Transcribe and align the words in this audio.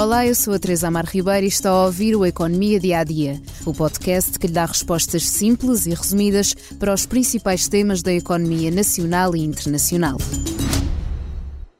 Olá, 0.00 0.26
eu 0.26 0.34
sou 0.34 0.54
a 0.54 0.58
Teresa 0.58 0.88
Amar 0.88 1.04
Ribeiro 1.04 1.44
e 1.44 1.48
está 1.50 1.68
a 1.68 1.84
ouvir 1.84 2.16
o 2.16 2.24
Economia 2.24 2.80
Dia 2.80 3.00
a 3.00 3.04
Dia, 3.04 3.38
o 3.66 3.74
podcast 3.74 4.38
que 4.38 4.46
lhe 4.46 4.52
dá 4.54 4.64
respostas 4.64 5.28
simples 5.28 5.84
e 5.84 5.90
resumidas 5.90 6.54
para 6.78 6.94
os 6.94 7.04
principais 7.04 7.68
temas 7.68 8.00
da 8.00 8.10
economia 8.10 8.70
nacional 8.70 9.36
e 9.36 9.40
internacional. 9.40 10.16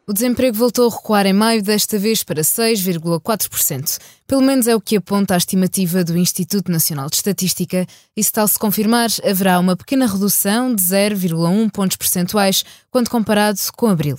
O 0.07 0.13
desemprego 0.13 0.55
voltou 0.55 0.87
a 0.87 0.95
recuar 0.95 1.25
em 1.25 1.33
maio, 1.33 1.63
desta 1.63 1.99
vez 1.99 2.23
para 2.23 2.43
6,4%. 2.43 3.99
Pelo 4.27 4.43
menos 4.43 4.69
é 4.69 4.77
o 4.77 4.83
que 4.83 4.97
aponta 4.97 5.33
a 5.33 5.39
estimativa 5.39 6.05
do 6.05 6.19
Instituto 6.19 6.71
Nacional 6.71 7.09
de 7.09 7.17
Estatística, 7.17 7.87
e 8.15 8.23
se 8.23 8.31
tal 8.31 8.47
se 8.47 8.59
confirmar, 8.59 9.09
haverá 9.25 9.59
uma 9.59 9.75
pequena 9.75 10.07
redução 10.07 10.75
de 10.75 10.83
0,1 10.83 11.71
pontos 11.71 11.97
percentuais 11.97 12.67
quando 12.91 13.09
comparado 13.09 13.59
com 13.75 13.87
abril. 13.87 14.19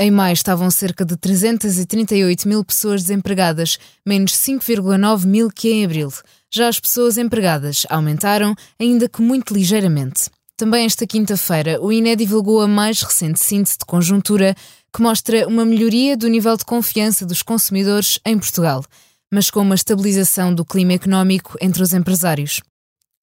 Em 0.00 0.12
maio 0.12 0.32
estavam 0.32 0.70
cerca 0.70 1.04
de 1.04 1.16
338 1.16 2.46
mil 2.46 2.64
pessoas 2.64 3.02
desempregadas, 3.02 3.80
menos 4.06 4.32
5,9 4.32 5.26
mil 5.26 5.50
que 5.50 5.70
em 5.72 5.84
abril. 5.84 6.12
Já 6.54 6.68
as 6.68 6.78
pessoas 6.78 7.18
empregadas 7.18 7.84
aumentaram, 7.90 8.54
ainda 8.78 9.08
que 9.08 9.20
muito 9.20 9.52
ligeiramente. 9.52 10.30
Também 10.56 10.84
esta 10.84 11.04
quinta-feira, 11.04 11.82
o 11.82 11.90
INE 11.90 12.14
divulgou 12.14 12.60
a 12.60 12.68
mais 12.68 13.02
recente 13.02 13.40
síntese 13.40 13.78
de 13.78 13.84
conjuntura, 13.84 14.54
que 14.94 15.02
mostra 15.02 15.48
uma 15.48 15.64
melhoria 15.64 16.16
do 16.16 16.28
nível 16.28 16.56
de 16.56 16.64
confiança 16.64 17.26
dos 17.26 17.42
consumidores 17.42 18.20
em 18.24 18.38
Portugal, 18.38 18.84
mas 19.32 19.50
com 19.50 19.60
uma 19.60 19.74
estabilização 19.74 20.54
do 20.54 20.64
clima 20.64 20.92
económico 20.92 21.56
entre 21.60 21.82
os 21.82 21.92
empresários. 21.92 22.60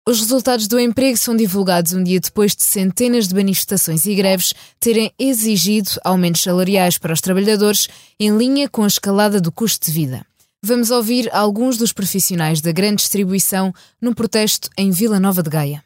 Os 0.05 0.19
resultados 0.19 0.67
do 0.67 0.81
emprego 0.81 1.17
são 1.17 1.37
divulgados 1.37 1.93
um 1.93 2.03
dia 2.03 2.19
depois 2.19 2.57
de 2.57 2.65
centenas 2.65 3.29
de 3.29 3.37
manifestações 3.37 4.05
e 4.05 4.17
greves 4.17 4.53
terem 4.81 5.13
exigido 5.17 5.91
aumentos 6.03 6.43
salariais 6.43 6.99
para 6.99 7.13
os 7.13 7.21
trabalhadores 7.21 7.87
em 8.19 8.37
linha 8.37 8.69
com 8.69 8.83
a 8.83 8.89
escalada 8.89 9.41
do 9.41 9.53
custo 9.53 9.87
de 9.87 9.93
vida. 9.93 10.27
Vamos 10.61 10.91
ouvir 10.91 11.33
alguns 11.33 11.77
dos 11.77 11.93
profissionais 11.93 12.61
da 12.61 12.73
grande 12.73 12.97
distribuição 12.97 13.73
no 14.01 14.13
protesto 14.13 14.69
em 14.77 14.91
Vila 14.91 15.21
Nova 15.21 15.41
de 15.41 15.51
Gaia. 15.51 15.85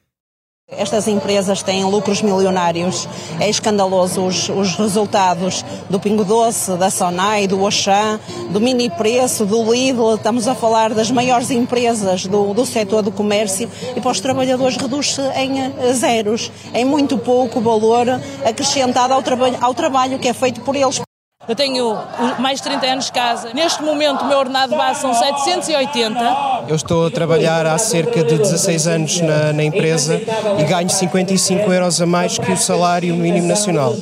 Estas 0.68 1.06
empresas 1.06 1.62
têm 1.62 1.84
lucros 1.84 2.20
milionários. 2.20 3.08
É 3.38 3.48
escandaloso 3.48 4.26
os, 4.26 4.48
os, 4.48 4.74
resultados 4.74 5.64
do 5.88 6.00
Pingo 6.00 6.24
Doce, 6.24 6.76
da 6.76 6.90
Sonai, 6.90 7.46
do 7.46 7.64
Auchan, 7.64 8.18
do 8.50 8.60
Mini 8.60 8.90
Preço, 8.90 9.46
do 9.46 9.62
Lidl. 9.72 10.16
Estamos 10.16 10.48
a 10.48 10.56
falar 10.56 10.92
das 10.92 11.08
maiores 11.08 11.52
empresas 11.52 12.26
do, 12.26 12.52
do 12.52 12.66
setor 12.66 13.02
do 13.02 13.12
comércio 13.12 13.70
e 13.94 14.00
para 14.00 14.10
os 14.10 14.18
trabalhadores 14.18 14.76
reduz-se 14.76 15.22
em 15.36 15.60
eh, 15.60 15.92
zeros, 15.92 16.50
em 16.74 16.84
muito 16.84 17.16
pouco 17.16 17.60
valor 17.60 18.20
acrescentado 18.44 19.14
ao, 19.14 19.22
traba 19.22 19.48
ao 19.60 19.72
trabalho 19.72 20.18
que 20.18 20.26
é 20.26 20.34
feito 20.34 20.62
por 20.62 20.74
eles. 20.74 21.05
Eu 21.48 21.54
tenho 21.54 21.96
mais 22.40 22.58
de 22.58 22.64
30 22.64 22.86
anos 22.86 23.04
de 23.06 23.12
casa. 23.12 23.52
Neste 23.54 23.82
momento, 23.82 24.22
o 24.22 24.28
meu 24.28 24.38
ordenado 24.38 24.76
base 24.76 25.00
são 25.00 25.14
780. 25.14 26.66
Eu 26.68 26.74
estou 26.74 27.06
a 27.06 27.10
trabalhar 27.10 27.64
há 27.66 27.78
cerca 27.78 28.24
de 28.24 28.36
16 28.36 28.86
anos 28.88 29.20
na, 29.20 29.52
na 29.52 29.62
empresa 29.62 30.20
e 30.58 30.64
ganho 30.64 30.90
55 30.90 31.72
euros 31.72 32.00
a 32.00 32.06
mais 32.06 32.36
que 32.36 32.50
o 32.50 32.56
salário 32.56 33.14
mínimo 33.14 33.46
nacional. 33.46 33.94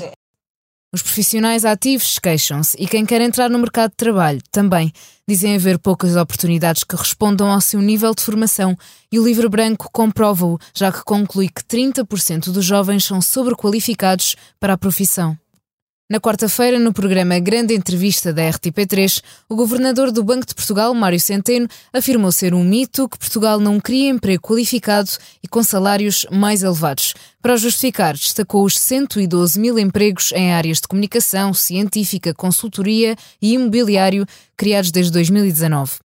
Os 0.94 1.02
profissionais 1.02 1.64
ativos 1.64 2.20
queixam-se 2.20 2.76
e 2.80 2.86
quem 2.86 3.04
quer 3.04 3.20
entrar 3.20 3.50
no 3.50 3.58
mercado 3.58 3.90
de 3.90 3.96
trabalho 3.96 4.40
também. 4.50 4.92
Dizem 5.28 5.56
haver 5.56 5.78
poucas 5.78 6.14
oportunidades 6.14 6.84
que 6.84 6.94
respondam 6.94 7.50
ao 7.50 7.60
seu 7.60 7.82
nível 7.82 8.14
de 8.14 8.22
formação 8.22 8.76
e 9.10 9.18
o 9.18 9.24
livro 9.24 9.50
branco 9.50 9.90
comprova-o, 9.92 10.58
já 10.72 10.92
que 10.92 11.02
conclui 11.02 11.48
que 11.48 11.64
30% 11.64 12.52
dos 12.52 12.64
jovens 12.64 13.04
são 13.04 13.20
sobrequalificados 13.20 14.36
para 14.60 14.74
a 14.74 14.78
profissão. 14.78 15.36
Na 16.06 16.20
quarta-feira, 16.20 16.78
no 16.78 16.92
programa 16.92 17.38
Grande 17.38 17.72
Entrevista 17.72 18.30
da 18.30 18.42
RTP3, 18.42 19.22
o 19.48 19.56
governador 19.56 20.12
do 20.12 20.22
Banco 20.22 20.46
de 20.46 20.54
Portugal, 20.54 20.92
Mário 20.92 21.18
Centeno, 21.18 21.66
afirmou 21.94 22.30
ser 22.30 22.52
um 22.52 22.62
mito 22.62 23.08
que 23.08 23.18
Portugal 23.18 23.58
não 23.58 23.80
cria 23.80 24.10
emprego 24.10 24.42
qualificado 24.42 25.08
e 25.42 25.48
com 25.48 25.62
salários 25.62 26.26
mais 26.30 26.62
elevados. 26.62 27.14
Para 27.40 27.56
justificar, 27.56 28.12
destacou 28.12 28.66
os 28.66 28.78
112 28.78 29.58
mil 29.58 29.78
empregos 29.78 30.30
em 30.32 30.52
áreas 30.52 30.78
de 30.78 30.88
comunicação, 30.88 31.54
científica, 31.54 32.34
consultoria 32.34 33.16
e 33.40 33.54
imobiliário 33.54 34.26
criados 34.58 34.90
desde 34.90 35.10
2019. 35.10 36.03